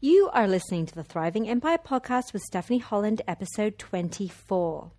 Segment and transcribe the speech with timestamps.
[0.00, 4.92] You are listening to the Thriving Empire podcast with Stephanie Holland, episode 24.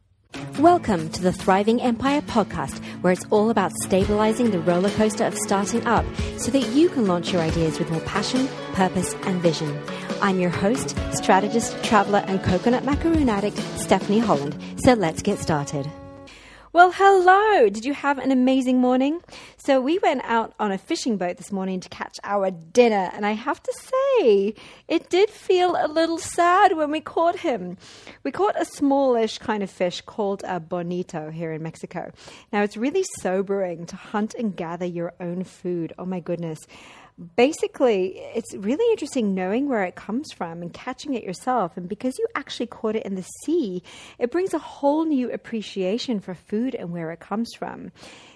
[0.59, 5.37] Welcome to the Thriving Empire podcast, where it's all about stabilizing the roller coaster of
[5.37, 6.03] starting up
[6.35, 9.81] so that you can launch your ideas with more passion, purpose, and vision.
[10.21, 14.61] I'm your host, strategist, traveler, and coconut macaroon addict, Stephanie Holland.
[14.83, 15.89] So let's get started.
[16.71, 17.69] Well, hello.
[17.69, 19.21] Did you have an amazing morning?
[19.61, 23.25] So, we went out on a fishing boat this morning to catch our dinner, and
[23.25, 24.55] I have to say,
[24.87, 27.77] it did feel a little sad when we caught him.
[28.23, 32.13] We caught a smallish kind of fish called a bonito here in Mexico.
[32.53, 35.91] Now, it's really sobering to hunt and gather your own food.
[35.99, 36.59] Oh my goodness
[37.35, 41.75] basically, it's really interesting knowing where it comes from and catching it yourself.
[41.75, 43.83] And because you actually caught it in the sea,
[44.17, 47.91] it brings a whole new appreciation for food and where it comes from.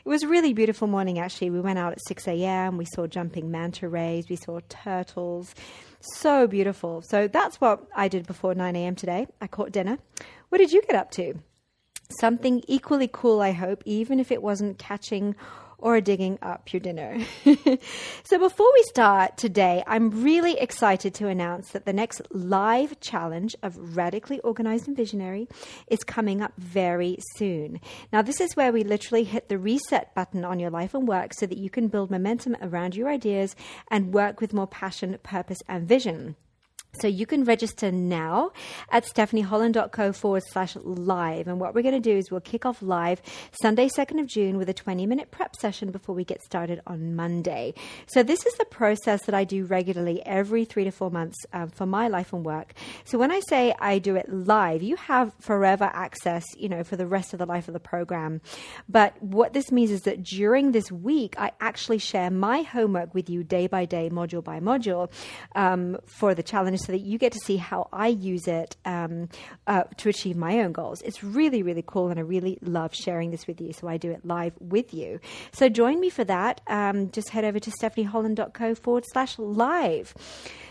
[0.05, 1.49] It was a really beautiful morning, actually.
[1.49, 5.55] We went out at 6 a.m., we saw jumping manta rays, we saw turtles.
[6.01, 7.01] So beautiful.
[7.01, 8.95] So that's what I did before 9 a.m.
[8.95, 9.27] today.
[9.39, 9.97] I caught dinner.
[10.49, 11.35] What did you get up to?
[12.19, 15.35] Something equally cool, I hope, even if it wasn't catching
[15.83, 17.19] or digging up your dinner.
[18.23, 23.53] so, before we start today, I'm really excited to announce that the next live challenge
[23.61, 25.49] of Radically Organized and Visionary
[25.87, 27.81] is coming up very soon.
[28.13, 31.33] Now, this is where we literally hit the reset button on your life and work
[31.33, 33.53] so that you can build momentum around your ideas
[33.91, 36.37] and work with more passion, purpose, and vision.
[36.99, 38.51] So you can register now
[38.91, 41.47] at stephanieholland.co forward slash live.
[41.47, 43.19] And what we're going to do is we'll kick off live
[43.63, 47.15] Sunday, 2nd of June with a 20 minute prep session before we get started on
[47.15, 47.73] Monday.
[48.05, 51.69] So this is the process that I do regularly every three to four months um,
[51.69, 52.73] for my life and work.
[53.05, 56.95] So when I say I do it live, you have forever access, you know, for
[56.95, 58.39] the rest of the life of the program.
[58.87, 63.31] But what this means is that during this week, I actually share my homework with
[63.31, 65.11] you day by day, module by module
[65.55, 69.29] um, for the challenge so that you get to see how I use it um,
[69.67, 71.01] uh, to achieve my own goals.
[71.01, 73.73] It's really, really cool, and I really love sharing this with you.
[73.73, 75.19] So I do it live with you.
[75.51, 76.61] So join me for that.
[76.67, 80.13] Um, just head over to stephanieholland.co forward slash live.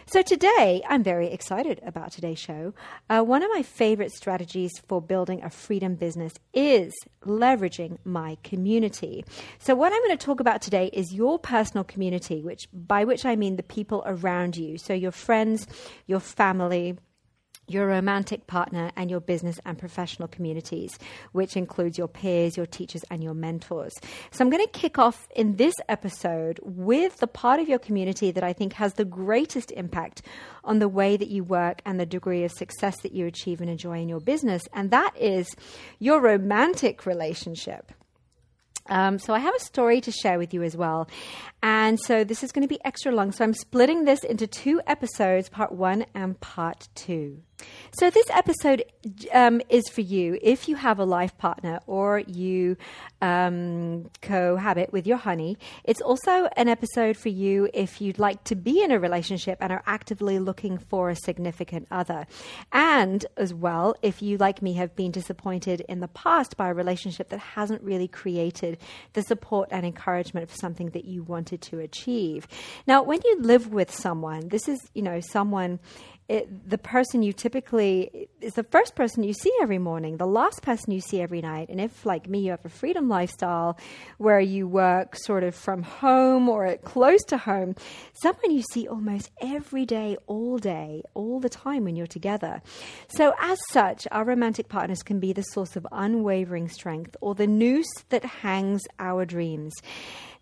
[0.06, 2.74] So, today, I'm very excited about today's show.
[3.08, 6.92] Uh, one of my favorite strategies for building a freedom business is
[7.24, 9.24] leveraging my community.
[9.58, 13.24] So, what I'm going to talk about today is your personal community, which by which
[13.24, 14.76] I mean the people around you.
[14.76, 15.66] So, your friends,
[16.06, 16.96] your family,
[17.68, 20.98] your romantic partner, and your business and professional communities,
[21.32, 23.92] which includes your peers, your teachers, and your mentors.
[24.30, 28.30] So, I'm going to kick off in this episode with the part of your community
[28.32, 30.22] that I think has the greatest impact
[30.64, 33.70] on the way that you work and the degree of success that you achieve and
[33.70, 35.46] enjoy in your business, and that is
[35.98, 37.92] your romantic relationship.
[38.86, 41.08] Um, so I have a story to share with you as well.
[41.62, 43.32] And so this is going to be extra long.
[43.32, 47.42] So I'm splitting this into two episodes, part one and part two.
[47.92, 48.84] So, this episode
[49.32, 52.76] um, is for you if you have a life partner or you
[53.20, 55.56] um, cohabit with your honey.
[55.84, 59.72] It's also an episode for you if you'd like to be in a relationship and
[59.72, 62.26] are actively looking for a significant other.
[62.72, 66.74] And as well, if you, like me, have been disappointed in the past by a
[66.74, 68.78] relationship that hasn't really created
[69.12, 72.48] the support and encouragement for something that you wanted to achieve.
[72.86, 75.78] Now, when you live with someone, this is, you know, someone
[76.32, 80.62] it, the person you typically is the first person you see every morning, the last
[80.62, 81.68] person you see every night.
[81.68, 83.78] And if, like me, you have a freedom lifestyle
[84.16, 87.74] where you work sort of from home or at close to home,
[88.14, 92.62] someone you see almost every day, all day, all the time when you're together.
[93.08, 97.46] So, as such, our romantic partners can be the source of unwavering strength or the
[97.46, 99.74] noose that hangs our dreams.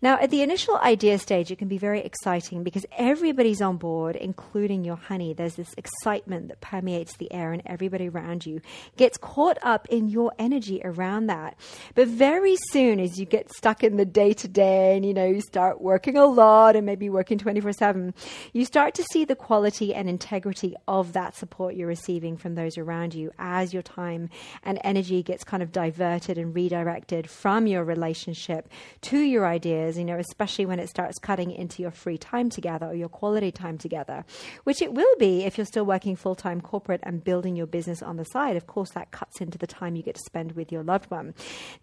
[0.03, 4.15] Now, at the initial idea stage, it can be very exciting because everybody's on board,
[4.15, 5.33] including your honey.
[5.33, 8.61] There's this excitement that permeates the air, and everybody around you
[8.97, 11.55] gets caught up in your energy around that.
[11.93, 15.27] But very soon, as you get stuck in the day to day and you know,
[15.27, 18.13] you start working a lot and maybe working 24 7,
[18.53, 22.77] you start to see the quality and integrity of that support you're receiving from those
[22.77, 24.29] around you as your time
[24.63, 28.67] and energy gets kind of diverted and redirected from your relationship
[29.01, 32.49] to your ideas is, you know, especially when it starts cutting into your free time
[32.49, 34.23] together or your quality time together,
[34.63, 38.01] which it will be if you're still working full time corporate and building your business
[38.01, 38.55] on the side.
[38.55, 41.33] Of course, that cuts into the time you get to spend with your loved one.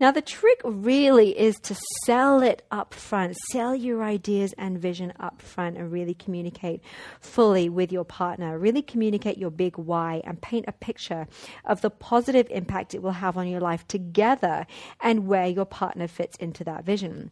[0.00, 5.12] Now, the trick really is to sell it up front, sell your ideas and vision
[5.20, 6.80] up front, and really communicate
[7.20, 8.58] fully with your partner.
[8.58, 11.26] Really communicate your big why and paint a picture
[11.64, 14.66] of the positive impact it will have on your life together
[15.00, 17.30] and where your partner fits into that vision.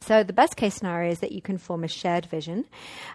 [0.00, 2.66] So, the best case scenario is that you can form a shared vision.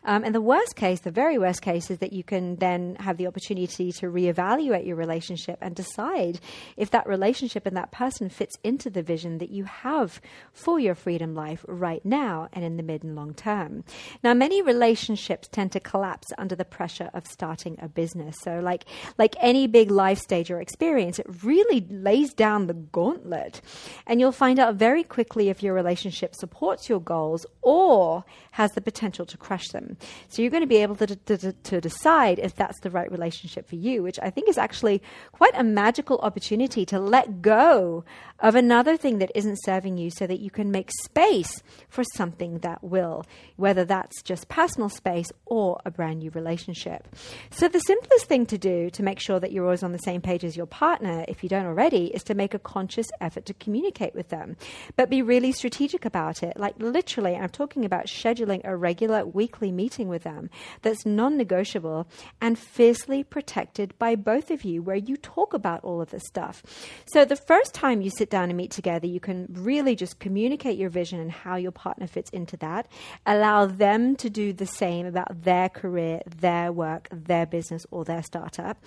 [0.04, 3.18] Um, and the worst case, the very worst case, is that you can then have
[3.18, 6.40] the opportunity to reevaluate your relationship and decide
[6.78, 10.20] if that relationship and that person fits into the vision that you have
[10.54, 13.84] for your freedom life right now and in the mid and long term.
[14.24, 18.36] Now, many relationships tend to collapse under the pressure of starting a business.
[18.42, 18.86] So, like,
[19.18, 23.62] like any big life stage or experience, it really lays down the gauntlet.
[24.08, 28.72] And you'll find out very quickly if your relationship supports supports your goals or has
[28.72, 29.98] the potential to crush them.
[30.30, 33.68] So you're going to be able to, to, to, decide if that's the right relationship
[33.68, 35.02] for you, which I think is actually
[35.32, 38.04] quite a magical opportunity to let go
[38.40, 42.60] of another thing that isn't serving you so that you can make space for something
[42.60, 43.26] that will,
[43.56, 47.08] whether that's just personal space or a brand new relationship.
[47.52, 50.22] So the simplest thing to do to make sure that you're always on the same
[50.22, 53.54] page as your partner, if you don't already, is to make a conscious effort to
[53.54, 54.58] communicate with them,
[54.96, 56.60] but be really strategic about it.
[56.62, 60.52] Like literally, I'm talking about scheduling a regular weekly meeting with them
[60.84, 62.08] that's non negotiable
[62.40, 66.62] and fiercely protected by both of you, where you talk about all of this stuff.
[67.08, 70.78] So the first time you sit down and meet together, you can really just communicate
[70.78, 72.88] your vision and how your partner fits into that.
[73.26, 78.22] Allow them to do the same about their career, their work, their business, or their
[78.22, 78.78] startup.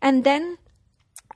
[0.00, 0.56] And then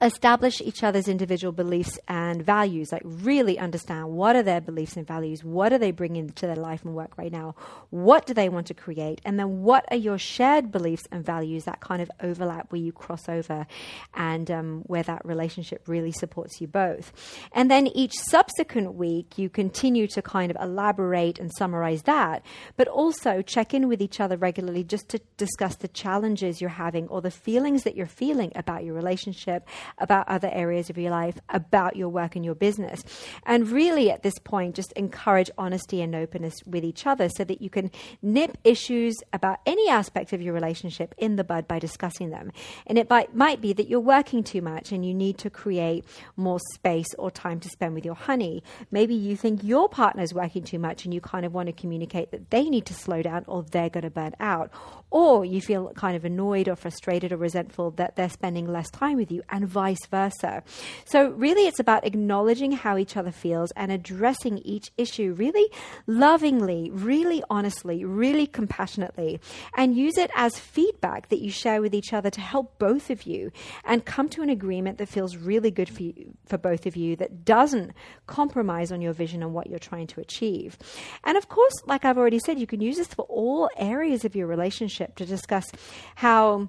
[0.01, 5.07] establish each other's individual beliefs and values like really understand what are their beliefs and
[5.07, 7.55] values what are they bringing to their life and work right now
[7.91, 11.65] what do they want to create and then what are your shared beliefs and values
[11.65, 13.67] that kind of overlap where you cross over
[14.15, 17.13] and um, where that relationship really supports you both.
[17.53, 22.45] And then each subsequent week you continue to kind of elaborate and summarize that
[22.77, 27.09] but also check in with each other regularly just to discuss the challenges you're having
[27.09, 29.67] or the feelings that you're feeling about your relationship
[29.99, 33.03] about other areas of your life, about your work and your business.
[33.45, 37.63] And really, at this point, just encourage honesty and openness with each other so that
[37.63, 37.91] you can
[38.23, 42.53] nip issues about any aspect of your relationship in the bud by discussing them.
[42.87, 46.05] And it might, might be that you're working too much and you need to create
[46.37, 48.63] more space or time to spend with your honey.
[48.91, 52.31] Maybe you think your partner's working too much and you kind of want to communicate
[52.31, 54.71] that they need to slow down or they're going to burn out.
[55.11, 59.17] Or you feel kind of annoyed or frustrated or resentful that they're spending less time
[59.17, 60.63] with you and vice versa.
[61.05, 65.69] So, really, it's about acknowledging how each other feels and addressing each issue really
[66.07, 69.41] lovingly, really honestly, really compassionately,
[69.77, 73.25] and use it as feedback that you share with each other to help both of
[73.25, 73.51] you
[73.85, 77.17] and come to an agreement that feels really good for you, for both of you,
[77.17, 77.93] that doesn't
[78.27, 80.77] compromise on your vision and what you're trying to achieve.
[81.25, 84.37] And of course, like I've already said, you can use this for all areas of
[84.37, 85.71] your relationship to discuss
[86.15, 86.69] how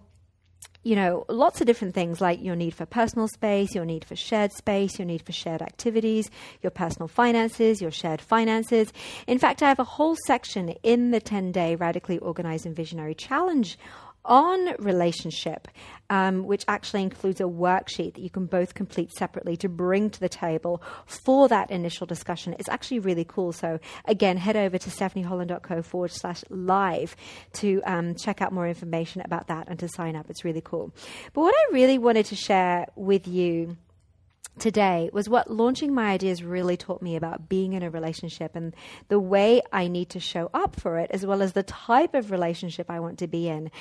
[0.84, 4.16] you know, lots of different things like your need for personal space, your need for
[4.16, 6.30] shared space, your need for shared activities,
[6.62, 8.92] your personal finances, your shared finances.
[9.28, 13.16] In fact, I have a whole section in the 10 day Radically Organized and Visionary
[13.16, 13.78] Challenge
[14.26, 15.68] on relationship,
[16.10, 20.20] um, which actually includes a worksheet that you can both complete separately to bring to
[20.20, 22.56] the table for that initial discussion.
[22.60, 23.52] It's actually really cool.
[23.52, 27.16] So, again, head over to stephanieholland.co forward slash live
[27.54, 30.30] to um, check out more information about that and to sign up.
[30.30, 30.94] It's really cool.
[31.34, 33.78] But what I really wanted to share with you
[34.60, 38.76] today was what launching my ideas really taught me about being in a relationship and
[39.08, 42.32] the way I need to show up for it, as well as the type of
[42.32, 43.72] relationship I want to be in,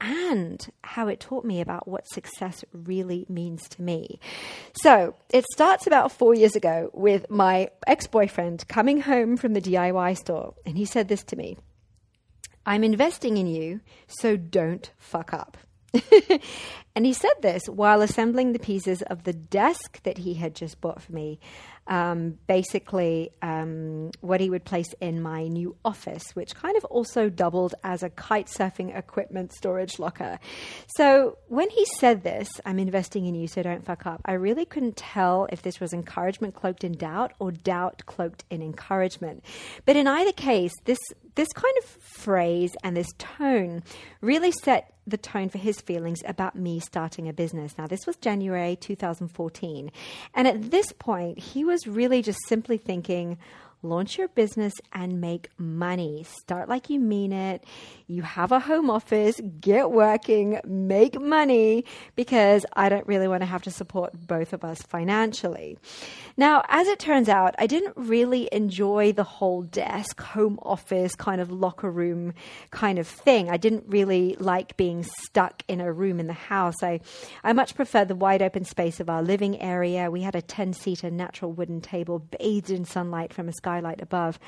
[0.00, 4.18] and how it taught me about what success really means to me.
[4.82, 9.60] So it starts about four years ago with my ex boyfriend coming home from the
[9.60, 11.56] DIY store, and he said this to me
[12.66, 15.58] I'm investing in you, so don't fuck up.
[16.94, 20.80] And he said this while assembling the pieces of the desk that he had just
[20.80, 21.38] bought for me.
[21.86, 27.28] Um, basically, um, what he would place in my new office, which kind of also
[27.28, 30.38] doubled as a kite surfing equipment storage locker.
[30.96, 34.64] So, when he said this, I'm investing in you, so don't fuck up, I really
[34.64, 39.44] couldn't tell if this was encouragement cloaked in doubt or doubt cloaked in encouragement.
[39.84, 40.98] But in either case, this,
[41.34, 43.82] this kind of phrase and this tone
[44.20, 47.76] really set the tone for his feelings about me starting a business.
[47.76, 49.90] Now, this was January 2014.
[50.34, 53.38] And at this point, he was really just simply thinking,
[53.84, 56.24] launch your business and make money.
[56.24, 57.64] Start like you mean it.
[58.06, 61.84] You have a home office, get working, make money
[62.16, 65.78] because I don't really want to have to support both of us financially.
[66.36, 71.40] Now, as it turns out, I didn't really enjoy the whole desk, home office, kind
[71.40, 72.34] of locker room
[72.70, 73.50] kind of thing.
[73.50, 76.82] I didn't really like being stuck in a room in the house.
[76.82, 77.00] I,
[77.42, 80.10] I much preferred the wide open space of our living area.
[80.10, 84.00] We had a 10 seater natural wooden table bathed in sunlight from a sky skylight
[84.00, 84.38] above.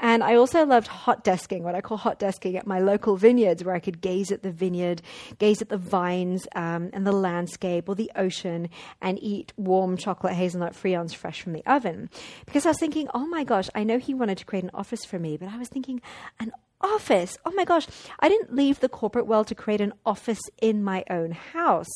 [0.00, 3.64] And I also loved hot desking, what I call hot desking at my local vineyards,
[3.64, 5.02] where I could gaze at the vineyard,
[5.38, 8.68] gaze at the vines um, and the landscape or the ocean,
[9.00, 12.10] and eat warm chocolate hazelnut friands fresh from the oven.
[12.46, 15.04] Because I was thinking, oh my gosh, I know he wanted to create an office
[15.04, 16.00] for me, but I was thinking,
[16.40, 16.52] an
[16.84, 17.38] office.
[17.44, 17.86] Oh my gosh,
[18.20, 21.90] I didn't leave the corporate world to create an office in my own house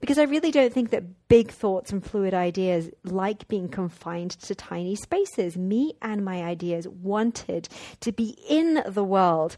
[0.00, 4.54] because I really don't think that big thoughts and fluid ideas like being confined to
[4.54, 5.56] tiny spaces.
[5.56, 7.68] Me and my ideas wanted
[8.00, 9.56] to be in the world.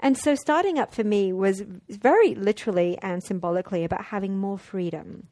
[0.00, 5.28] And so starting up for me was very literally and symbolically about having more freedom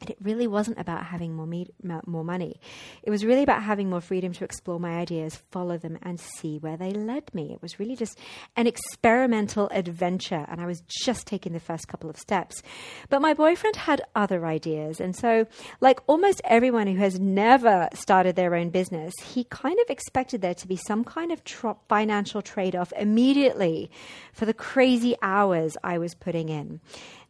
[0.00, 1.70] and it really wasn't about having more, me-
[2.06, 2.60] more money.
[3.02, 6.58] It was really about having more freedom to explore my ideas, follow them, and see
[6.58, 7.52] where they led me.
[7.52, 8.18] It was really just
[8.56, 12.62] an experimental adventure, and I was just taking the first couple of steps.
[13.08, 15.46] But my boyfriend had other ideas, and so,
[15.80, 20.54] like almost everyone who has never started their own business, he kind of expected there
[20.54, 21.42] to be some kind of
[21.88, 23.90] financial trade off immediately
[24.32, 26.80] for the crazy hours I was putting in.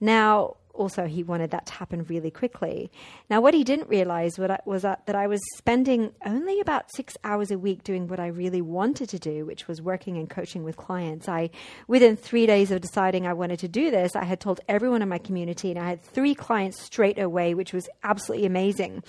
[0.01, 2.91] Now, also he wanted that to happen really quickly.
[3.29, 7.59] Now, what he didn't realize was that, I was spending only about six hours a
[7.59, 11.29] week doing what I really wanted to do, which was working and coaching with clients.
[11.29, 11.51] I,
[11.89, 15.09] within three days of deciding I wanted to do this, I had told everyone in
[15.09, 19.03] my community, and I had three clients straight away, which was absolutely amazing.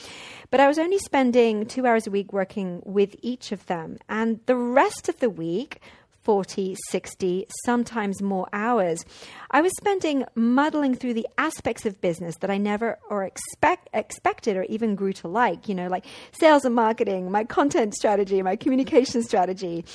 [0.49, 4.39] But I was only spending two hours a week working with each of them, and
[4.45, 5.81] the rest of the week
[6.27, 9.05] 40, 60, sometimes more hours.
[9.49, 14.57] I was spending muddling through the aspects of business that I never or expect, expected
[14.57, 16.03] or even grew to like, you know, like
[16.33, 19.85] sales and marketing, my content strategy, my communication strategy.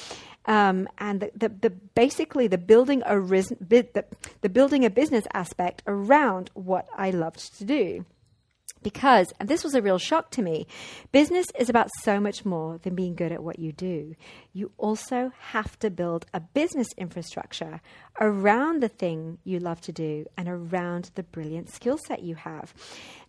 [0.46, 4.02] Um, and the, the, the, basically the building a ris- the,
[4.40, 8.06] the building a business aspect around what I loved to do.
[8.82, 10.66] Because, and this was a real shock to me,
[11.12, 14.16] business is about so much more than being good at what you do.
[14.52, 17.80] You also have to build a business infrastructure
[18.20, 22.74] around the thing you love to do and around the brilliant skill set you have.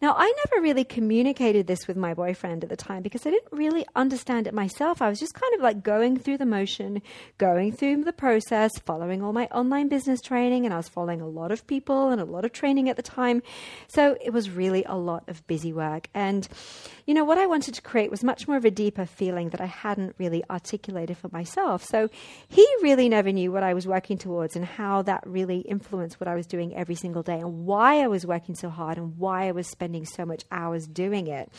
[0.02, 3.54] Now, I never really communicated this with my boyfriend at the time because I didn't
[3.54, 5.02] really understand it myself.
[5.02, 7.02] I was just kind of like going through the motion,
[7.38, 11.28] going through the process, following all my online business training, and I was following a
[11.28, 13.42] lot of people and a lot of training at the time.
[13.88, 16.10] So it was really a lot of busy work.
[16.14, 16.48] And,
[17.06, 19.62] you know, what I wanted to create was much more of a deeper feeling that
[19.62, 21.84] I hadn't really articulated for myself.
[21.84, 22.10] So
[22.48, 26.28] he really never knew what I was working towards and how that really influenced what
[26.28, 29.48] I was doing every single day and why I was working so hard and why
[29.48, 31.52] I was spending so much hours doing it.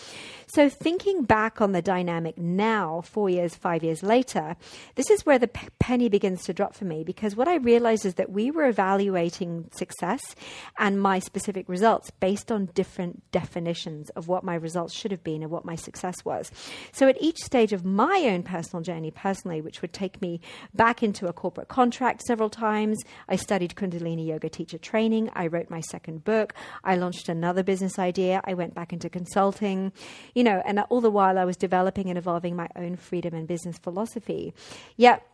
[0.47, 4.56] So, thinking back on the dynamic now, four years, five years later,
[4.94, 8.04] this is where the p- penny begins to drop for me because what I realized
[8.04, 10.21] is that we were evaluating success
[10.78, 13.53] and my specific results based on different definitions
[14.16, 16.50] of what my results should have been and what my success was.
[16.92, 20.40] So, at each stage of my own personal journey, personally, which would take me
[20.75, 25.30] back into a corporate contract several times, I studied Kundalini Yoga teacher training.
[25.34, 26.54] I wrote my second book.
[26.82, 28.40] I launched another business idea.
[28.44, 29.92] I went back into consulting,
[30.34, 33.46] you know, and all the while I was developing and evolving my own freedom and
[33.46, 34.54] business philosophy.
[34.96, 35.26] Yet,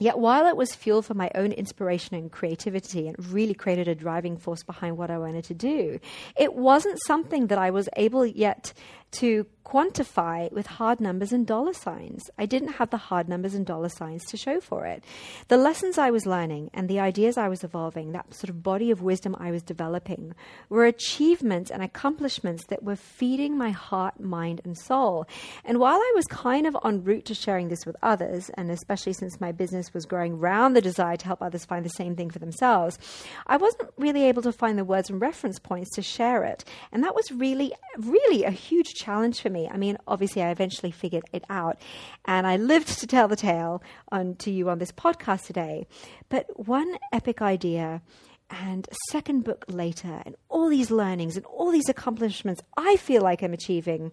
[0.00, 3.94] Yet, while it was fuel for my own inspiration and creativity and really created a
[3.94, 6.00] driving force behind what I wanted to do,
[6.36, 8.72] it wasn't something that I was able yet
[9.14, 12.30] to quantify with hard numbers and dollar signs.
[12.38, 15.02] I didn't have the hard numbers and dollar signs to show for it.
[15.48, 18.90] The lessons I was learning and the ideas I was evolving, that sort of body
[18.90, 20.34] of wisdom I was developing,
[20.68, 25.26] were achievements and accomplishments that were feeding my heart, mind, and soul.
[25.64, 29.14] And while I was kind of en route to sharing this with others, and especially
[29.14, 32.30] since my business was growing around the desire to help others find the same thing
[32.30, 32.98] for themselves,
[33.46, 36.64] I wasn't really able to find the words and reference points to share it.
[36.92, 39.68] And that was really, really a huge challenge for me.
[39.68, 41.78] I mean, obviously, I eventually figured it out,
[42.24, 45.86] and I lived to tell the tale on, to you on this podcast today.
[46.28, 48.02] But one epic idea
[48.50, 53.42] and second book later, and all these learnings and all these accomplishments I feel like
[53.42, 54.12] I'm achieving,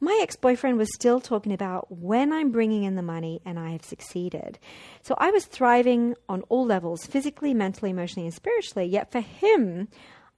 [0.00, 3.70] my ex boyfriend was still talking about when I'm bringing in the money and I
[3.70, 4.58] have succeeded.
[5.02, 8.86] So I was thriving on all levels physically, mentally, emotionally, and spiritually.
[8.86, 9.88] Yet for him,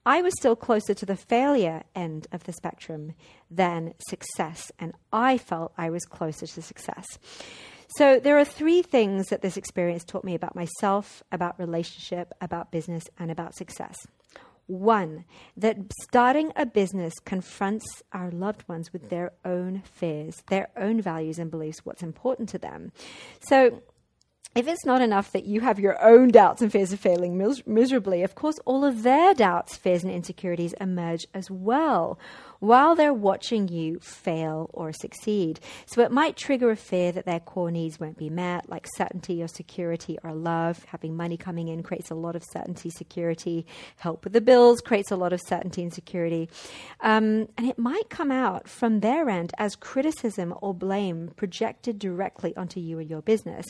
[0.07, 3.11] I was still closer to the failure end of the spectrum
[3.51, 7.05] than success, and I felt I was closer to success.
[7.97, 12.71] So, there are three things that this experience taught me about myself, about relationship, about
[12.71, 13.97] business, and about success.
[14.67, 15.25] One,
[15.57, 21.37] that starting a business confronts our loved ones with their own fears, their own values
[21.37, 22.93] and beliefs, what's important to them.
[23.41, 23.81] So,
[24.55, 27.65] if it's not enough that you have your own doubts and fears of failing mis-
[27.65, 32.17] miserably, of course, all of their doubts, fears, and insecurities emerge as well
[32.59, 35.59] while they're watching you fail or succeed.
[35.85, 39.41] So it might trigger a fear that their core needs won't be met, like certainty
[39.41, 40.85] or security or love.
[40.85, 43.65] Having money coming in creates a lot of certainty, security.
[43.97, 46.49] Help with the bills creates a lot of certainty and security.
[47.01, 52.55] Um, and it might come out from their end as criticism or blame projected directly
[52.55, 53.65] onto you or your business.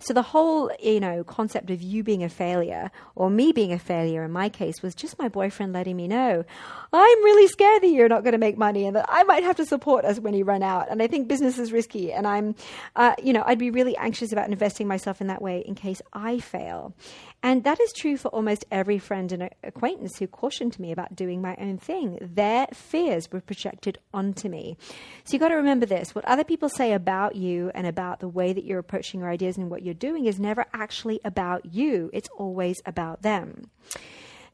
[0.00, 3.78] So the whole, you know, concept of you being a failure or me being a
[3.78, 6.44] failure in my case was just my boyfriend letting me know,
[6.92, 9.56] I'm really scared that you're not going to make money and that I might have
[9.56, 10.90] to support us when you run out.
[10.90, 12.12] And I think business is risky.
[12.12, 12.54] And I'm,
[12.94, 16.02] uh, you know, I'd be really anxious about investing myself in that way in case
[16.12, 16.94] I fail.
[17.42, 21.40] And that is true for almost every friend and acquaintance who cautioned me about doing
[21.40, 22.18] my own thing.
[22.20, 24.76] Their fears were projected onto me.
[25.24, 28.28] So you've got to remember this what other people say about you and about the
[28.28, 32.10] way that you're approaching your ideas and what you're doing is never actually about you,
[32.12, 33.70] it's always about them.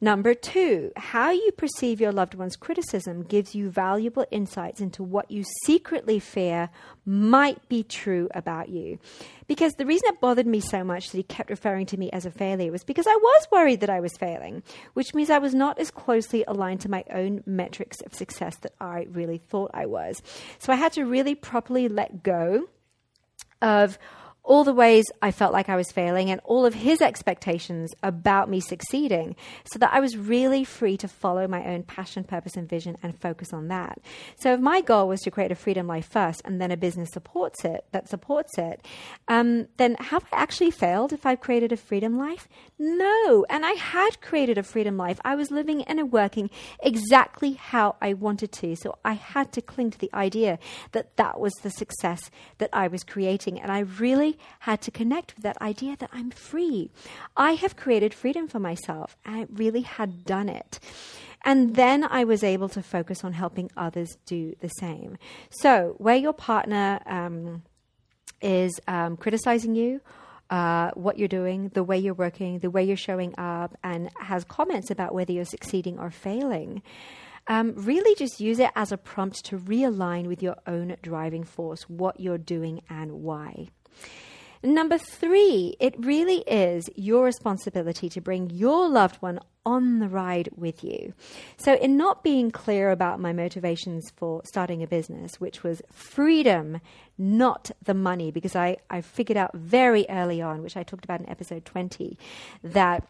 [0.01, 5.31] Number two, how you perceive your loved one's criticism gives you valuable insights into what
[5.31, 6.71] you secretly fear
[7.07, 8.99] might be true about you.
[9.47, 12.27] Because the reason it bothered me so much that he kept referring to me as
[12.27, 14.63] a failure was because I was worried that I was failing,
[14.95, 18.73] which means I was not as closely aligned to my own metrics of success that
[18.81, 20.23] I really thought I was.
[20.59, 22.69] So I had to really properly let go
[23.61, 23.99] of
[24.45, 28.51] all the ways I felt like I was failing and all of his expectations about
[28.51, 32.69] me succeeding so that I was really free to follow my own passion, purpose, and
[32.69, 33.99] vision and focus on that.
[34.37, 37.11] So if my goal was to create a freedom life first and then a business
[37.11, 38.85] supports it, that supports it,
[39.29, 42.47] um, then have I actually failed if I've created a freedom life?
[42.79, 43.47] No.
[43.49, 45.21] And I had created a freedom life.
[45.25, 46.51] I was living and working
[46.83, 48.77] exactly how I wanted to.
[48.77, 50.59] So I had to cling to the idea
[50.93, 53.59] that that was the success that I was creating.
[53.59, 56.91] And I really had to connect with that idea that I'm free.
[57.37, 59.17] I have created freedom for myself.
[59.25, 60.81] I really had done it.
[61.45, 65.19] And then I was able to focus on helping others do the same.
[65.51, 67.63] So, where your partner um,
[68.41, 70.01] is um, criticizing you,
[70.51, 74.45] uh, what you're doing, the way you're working, the way you're showing up, and has
[74.45, 76.83] comments about whether you're succeeding or failing,
[77.47, 81.83] um, really just use it as a prompt to realign with your own driving force,
[81.89, 83.69] what you're doing and why.
[84.65, 90.49] Number three, it really is your responsibility to bring your loved one on the ride
[90.57, 91.13] with you.
[91.59, 96.81] So, in not being clear about my motivations for starting a business, which was freedom,
[97.19, 101.21] not the money, because I, I figured out very early on, which I talked about
[101.21, 102.19] in episode 20,
[102.63, 103.07] that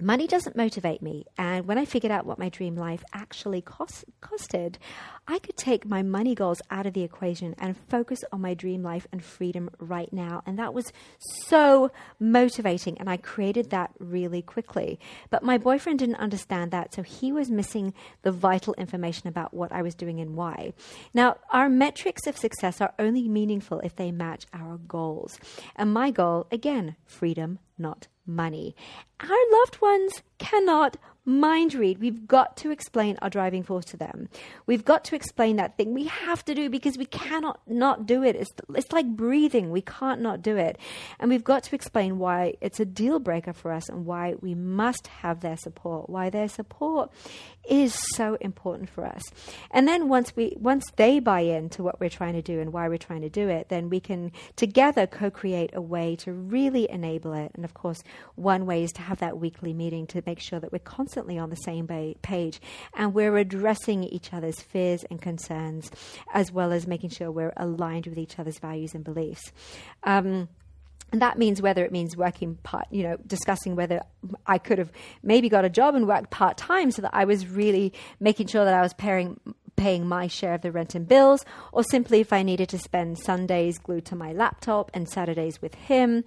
[0.00, 1.24] money doesn't motivate me.
[1.38, 4.76] And when I figured out what my dream life actually cost, costed,
[5.28, 8.82] I could take my money goals out of the equation and focus on my dream
[8.82, 10.42] life and freedom right now.
[10.46, 10.92] And that was
[11.46, 12.98] so motivating.
[12.98, 14.98] And I created that really quickly.
[15.30, 16.92] But my boyfriend didn't understand that.
[16.92, 20.72] So he was missing the vital information about what I was doing and why.
[21.12, 25.38] Now, our metrics of success are only meaningful if they match our goals.
[25.76, 28.74] And my goal, again, freedom, not money.
[29.20, 31.98] Our loved ones cannot mind read.
[31.98, 34.28] We've got to explain our driving force to them.
[34.66, 38.22] We've got to explain that thing we have to do because we cannot not do
[38.22, 38.36] it.
[38.36, 39.70] It's, it's like breathing.
[39.70, 40.78] We can't not do it.
[41.18, 44.54] And we've got to explain why it's a deal breaker for us and why we
[44.54, 47.10] must have their support, why their support
[47.68, 49.22] is so important for us.
[49.70, 52.88] And then once we once they buy into what we're trying to do and why
[52.88, 57.32] we're trying to do it, then we can together co-create a way to really enable
[57.32, 57.52] it.
[57.54, 58.02] And of course,
[58.34, 61.38] one way is to have that weekly meeting to make sure that we're constantly constantly
[61.38, 62.60] on the same ba- page
[62.94, 65.88] and we're addressing each other's fears and concerns
[66.32, 69.52] as well as making sure we're aligned with each other's values and beliefs.
[70.02, 70.48] Um,
[71.12, 74.00] and that means whether it means working part, you know, discussing whether
[74.46, 74.90] I could have
[75.22, 78.64] maybe got a job and worked part time so that I was really making sure
[78.64, 79.38] that I was paying
[79.76, 83.18] paying my share of the rent and bills, or simply if I needed to spend
[83.18, 86.24] Sundays glued to my laptop and Saturdays with him.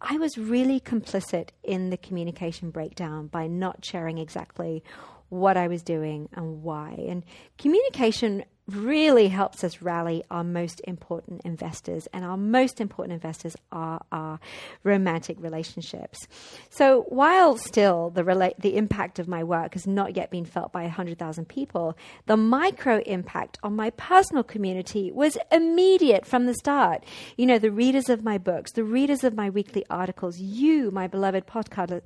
[0.00, 4.84] I was really complicit in the communication breakdown by not sharing exactly
[5.28, 7.04] what I was doing and why.
[7.08, 7.24] And
[7.58, 14.00] communication really helps us rally our most important investors, and our most important investors are
[14.12, 14.38] our
[14.84, 16.28] romantic relationships.
[16.68, 20.72] So, while still the, rela- the impact of my work has not yet been felt
[20.72, 27.04] by 100,000 people, the micro impact on my personal community was immediate from the start.
[27.36, 31.06] You know, the readers of my books, the readers of my weekly articles, you, my
[31.06, 32.02] beloved podcast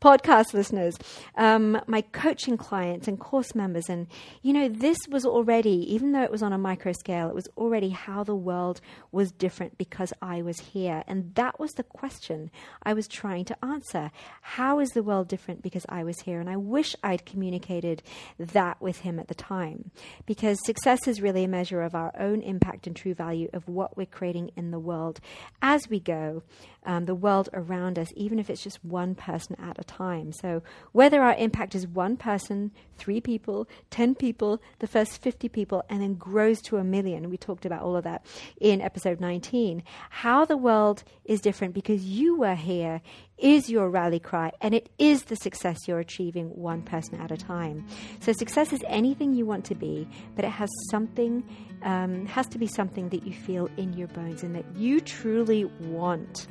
[0.00, 0.96] podcast listeners,
[1.36, 3.88] um, my coaching clients and course members.
[3.88, 4.06] And,
[4.42, 7.48] you know, this was already, even though it was on a micro scale, it was
[7.56, 8.80] already how the world
[9.12, 11.04] was different because I was here.
[11.06, 12.50] And that was the question
[12.82, 14.10] I was trying to answer.
[14.42, 16.40] How is the world different because I was here?
[16.40, 18.02] And I wish I'd communicated
[18.38, 19.90] that with him at the time
[20.26, 23.96] because success is really a measure of our own impact and true value of what
[23.96, 25.20] we're creating in the world
[25.62, 26.42] as we go,
[26.84, 30.32] um, the world around us, even if it's just one person at a time.
[30.32, 35.84] So, whether our impact is one person, three people, 10 people, the first 50 people,
[35.88, 38.24] and then grows to a million, we talked about all of that
[38.60, 43.00] in episode 19, how the world is different because you were here
[43.38, 47.36] is your rally cry and it is the success you're achieving one person at a
[47.36, 47.86] time.
[48.20, 51.44] So success is anything you want to be, but it has something
[51.82, 55.64] um, has to be something that you feel in your bones and that you truly
[55.64, 56.46] want.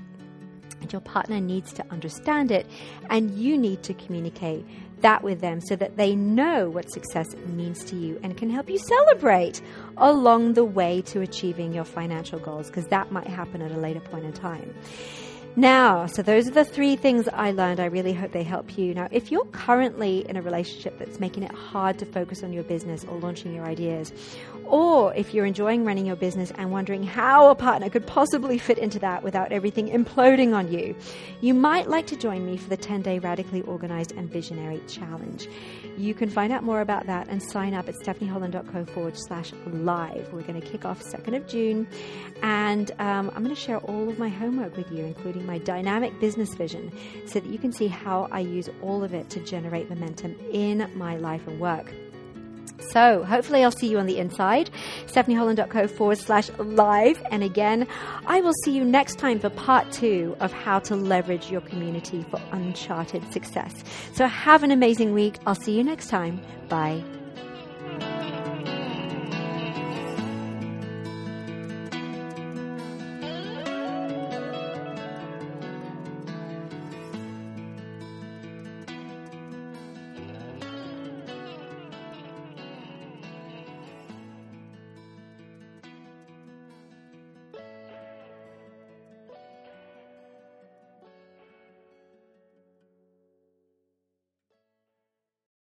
[0.82, 2.68] And your partner needs to understand it,
[3.10, 4.66] and you need to communicate
[5.02, 8.70] that with them so that they know what success means to you and can help
[8.70, 9.62] you celebrate
[9.98, 14.00] along the way to achieving your financial goals, because that might happen at a later
[14.00, 14.74] point in time.
[15.58, 17.80] Now, so those are the three things I learned.
[17.80, 18.94] I really hope they help you.
[18.94, 22.64] Now, if you're currently in a relationship that's making it hard to focus on your
[22.64, 24.12] business or launching your ideas,
[24.66, 28.78] or if you're enjoying running your business and wondering how a partner could possibly fit
[28.78, 30.94] into that without everything imploding on you,
[31.40, 35.48] you might like to join me for the 10 day Radically Organized and Visionary Challenge.
[35.98, 40.34] You can find out more about that and sign up at stephanieholland.co forward slash live.
[40.34, 41.88] We're going to kick off 2nd of June,
[42.42, 46.20] and um, I'm going to share all of my homework with you, including my dynamic
[46.20, 46.92] business vision
[47.26, 50.90] so that you can see how I use all of it to generate momentum in
[50.96, 51.94] my life and work.
[52.92, 54.70] So, hopefully, I'll see you on the inside.
[55.08, 57.22] StephanieHolland.co forward slash live.
[57.32, 57.88] And again,
[58.28, 62.26] I will see you next time for part two of how to leverage your community
[62.30, 63.74] for uncharted success.
[64.14, 65.38] So, have an amazing week.
[65.46, 66.42] I'll see you next time.
[66.70, 67.15] Bye.